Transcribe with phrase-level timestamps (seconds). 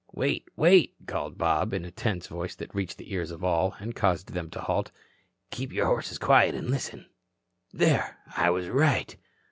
[0.13, 3.95] "Wait, wait," called Bob, in a tense voice that reached the ears of all, and
[3.95, 4.89] caused them to halt.
[5.51, 7.05] "Keep your horses quiet and listen.
[7.71, 8.17] There.
[8.35, 9.15] I was right."